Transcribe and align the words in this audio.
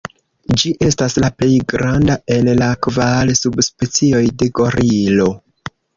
Ĝi 0.61 0.69
estas 0.85 1.17
la 1.23 1.27
plej 1.41 1.57
granda 1.73 2.15
el 2.37 2.49
la 2.63 2.69
kvar 2.87 3.35
subspecioj 3.43 4.23
de 4.41 4.49
gorilo. 4.61 5.29